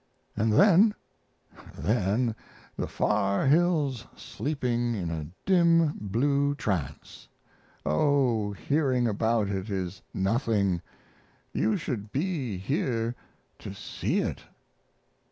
[0.17, 0.95] & then
[1.77, 2.33] then
[2.75, 7.27] the far hills sleeping in a dim blue trance
[7.85, 10.81] oh, hearing about it is nothing,
[11.53, 13.13] you should be here
[13.59, 14.41] to see it!